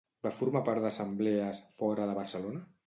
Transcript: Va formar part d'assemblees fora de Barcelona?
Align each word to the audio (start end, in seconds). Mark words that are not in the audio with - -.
Va 0.27 0.31
formar 0.37 0.61
part 0.69 0.83
d'assemblees 0.85 1.63
fora 1.83 2.11
de 2.13 2.21
Barcelona? 2.23 2.69